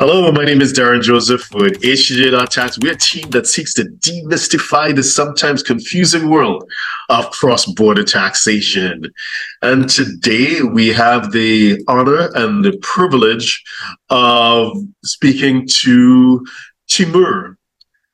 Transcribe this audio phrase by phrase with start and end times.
[0.00, 2.78] Hello, my name is Derren Joseph with HTJ.tax.
[2.78, 6.64] We're a team that seeks to demystify the sometimes confusing world
[7.10, 9.12] of cross-border taxation.
[9.60, 13.62] And today we have the honor and the privilege
[14.08, 14.74] of
[15.04, 16.46] speaking to
[16.88, 17.58] Timur.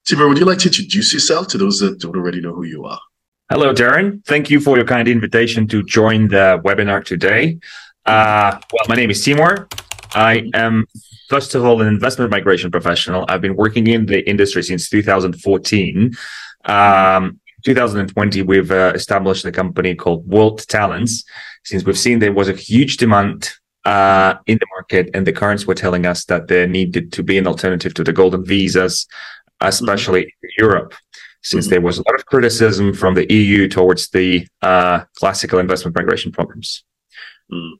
[0.06, 2.84] Timur, would you like to introduce yourself to those that don't already know who you
[2.84, 2.98] are?
[3.48, 4.26] Hello, Derren.
[4.26, 7.60] Thank you for your kind invitation to join the webinar today.
[8.04, 9.68] Uh, well, my name is Timur.
[10.16, 10.86] I am
[11.28, 13.24] first of all, an investment migration professional.
[13.28, 16.12] I've been working in the industry since 2014.
[16.64, 21.24] Um, 2020, we've uh, established a company called World Talents,
[21.64, 23.50] since we've seen there was a huge demand
[23.84, 27.38] uh, in the market, and the currents were telling us that there needed to be
[27.38, 29.06] an alternative to the golden visas,
[29.60, 30.44] especially mm-hmm.
[30.44, 30.94] in Europe,
[31.42, 31.72] since mm-hmm.
[31.72, 36.32] there was a lot of criticism from the EU towards the uh, classical investment migration
[36.32, 36.84] programs.
[37.52, 37.72] Mm.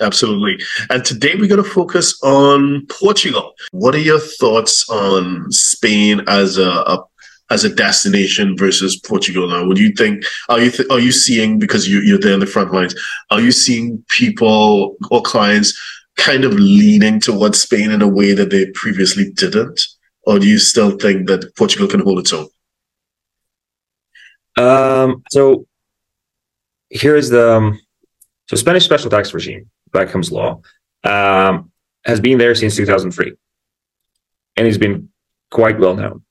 [0.00, 0.62] Absolutely.
[0.90, 3.54] And today we're going to focus on Portugal.
[3.70, 7.04] What are your thoughts on Spain as a, a
[7.48, 9.72] as a destination versus Portugal now?
[9.72, 10.24] Do you think?
[10.48, 12.94] Are you th- are you seeing because you you're there in the front lines?
[13.30, 15.78] Are you seeing people or clients
[16.16, 19.80] kind of leaning towards Spain in a way that they previously didn't,
[20.24, 22.48] or do you still think that Portugal can hold its own?
[24.56, 25.22] Um.
[25.30, 25.66] So
[26.90, 27.80] here's the um,
[28.50, 30.60] so Spanish special tax regime Beckham's Law,
[31.04, 31.70] um,
[32.04, 33.32] has been there since 2003,
[34.56, 35.08] and it's been
[35.50, 36.22] quite well known.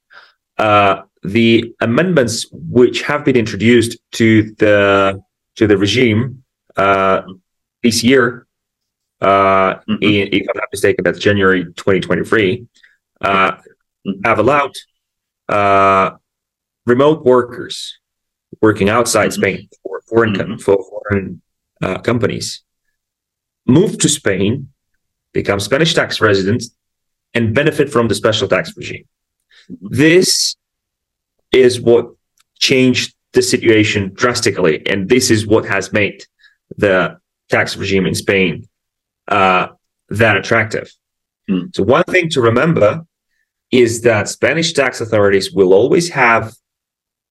[0.58, 5.22] Uh, the amendments which have been introduced to the
[5.56, 6.44] to the regime
[6.76, 7.22] uh,
[7.82, 8.46] this year,
[9.22, 9.96] uh, mm-hmm.
[10.02, 12.66] in, if I'm not mistaken, that's January 2023,
[13.22, 14.12] uh, mm-hmm.
[14.26, 14.74] have allowed
[15.50, 16.12] uh,
[16.86, 18.00] remote workers
[18.62, 19.42] working outside mm-hmm.
[19.42, 20.58] Spain for foreign mm-hmm.
[20.58, 21.42] for foreign
[21.82, 22.65] uh, companies
[23.66, 24.70] move to Spain,
[25.34, 26.76] become Spanish tax residents,
[27.34, 29.06] and benefit from the special tax regime.
[29.82, 30.56] This
[31.52, 32.12] is what
[32.60, 36.24] changed the situation drastically, and this is what has made
[36.78, 37.18] the
[37.50, 38.68] tax regime in Spain
[39.28, 39.68] uh,
[40.10, 40.92] that attractive.
[41.50, 41.76] Mm.
[41.76, 43.06] So, one thing to remember
[43.72, 46.54] is that Spanish tax authorities will always have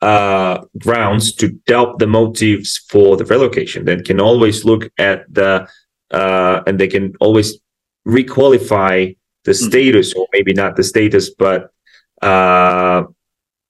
[0.03, 3.85] uh, grounds to doubt the motives for the relocation.
[3.85, 5.67] They can always look at the
[6.15, 7.59] uh, and they can always
[8.07, 9.69] requalify the mm-hmm.
[9.69, 11.71] status, or maybe not the status, but
[12.23, 13.05] uh,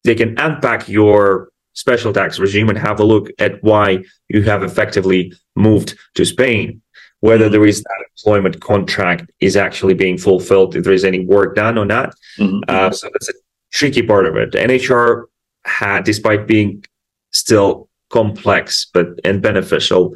[0.05, 4.62] they can unpack your special tax regime and have a look at why you have
[4.62, 6.81] effectively moved to Spain.
[7.21, 7.53] Whether mm-hmm.
[7.53, 11.78] there is that employment contract is actually being fulfilled, if there is any work done
[11.78, 12.15] or not.
[12.38, 12.60] Mm-hmm.
[12.69, 13.34] Uh, so that's a
[13.72, 14.53] tricky part of it.
[14.53, 15.25] NHR
[15.65, 16.84] had, despite being
[17.33, 20.15] still complex but and beneficial,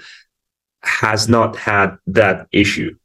[0.83, 2.97] has not had that issue.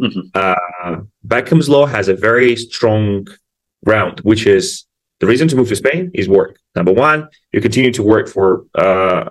[0.00, 0.20] Mm-hmm.
[0.34, 3.26] Uh, Beckham's law has a very strong
[3.84, 4.84] ground, which is
[5.20, 6.58] the reason to move to Spain is work.
[6.74, 9.30] Number one, you continue to work for uh,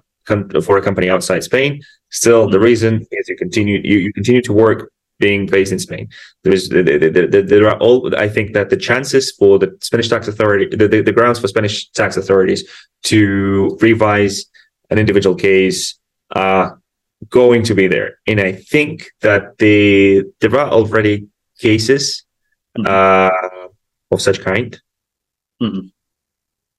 [0.64, 1.82] for a company outside Spain.
[2.10, 6.10] Still, the reason is you continue you, you continue to work being based in Spain.
[6.44, 8.16] There's there are all.
[8.16, 11.48] I think that the chances for the Spanish tax authority, the, the, the grounds for
[11.48, 12.68] Spanish tax authorities
[13.04, 14.46] to revise
[14.90, 15.98] an individual case
[16.36, 16.72] uh,
[17.30, 18.20] going to be there.
[18.28, 21.28] And I think that the there are already
[21.60, 22.26] cases
[22.78, 22.86] mm-hmm.
[22.88, 23.60] uh,
[24.12, 24.80] of such kind.
[25.62, 25.88] Mm-hmm.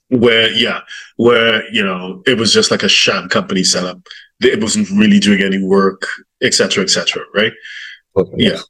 [0.09, 0.81] Where, yeah,
[1.17, 3.99] where, you know, it was just like a sham company setup.
[4.41, 6.07] It wasn't really doing any work,
[6.43, 7.25] etc., etc.
[7.35, 7.53] right?
[8.17, 8.51] Okay, yeah.
[8.51, 8.65] Yes.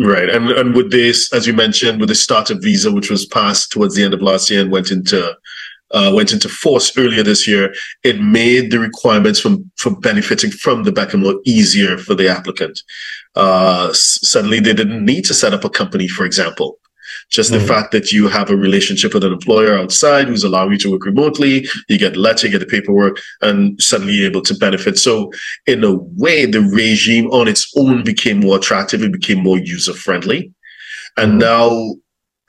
[0.00, 0.30] Right.
[0.30, 3.96] And and with this, as you mentioned, with the startup visa, which was passed towards
[3.96, 5.34] the end of last year and went into
[5.92, 10.84] uh, went into force earlier this year, it made the requirements from for benefiting from
[10.84, 12.82] the Beckham law easier for the applicant.
[13.34, 16.78] Uh, suddenly, they didn't need to set up a company, for example.
[17.30, 17.60] Just mm-hmm.
[17.60, 20.92] the fact that you have a relationship with an employer outside who's allowing you to
[20.92, 24.98] work remotely, you get letter, you get the paperwork, and suddenly you're able to benefit.
[24.98, 25.32] So,
[25.66, 29.02] in a way, the regime on its own became more attractive.
[29.02, 30.52] It became more user friendly.
[31.16, 31.38] And mm-hmm.
[31.38, 31.96] now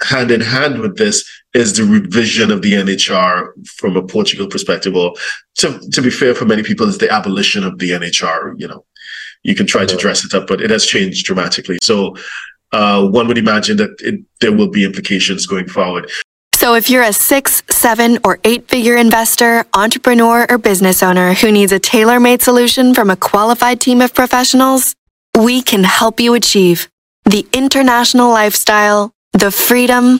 [0.02, 4.96] hand in hand with this is the revision of the NHR from a Portugal perspective,
[4.96, 5.14] or
[5.56, 8.54] to, to be fair, for many people, is the abolition of the NHR.
[8.58, 8.86] You know,
[9.44, 11.80] you can try to dress it up, but it has changed dramatically.
[11.82, 12.16] So
[12.72, 16.10] uh, one would imagine that it, there will be implications going forward.
[16.54, 21.52] So if you're a six, seven, or eight figure investor, entrepreneur, or business owner who
[21.52, 24.94] needs a tailor made solution from a qualified team of professionals,
[25.40, 26.90] we can help you achieve
[27.24, 30.20] the international lifestyle the freedom,